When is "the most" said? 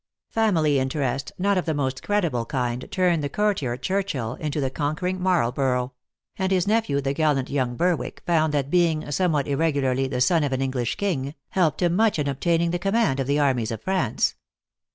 1.65-2.01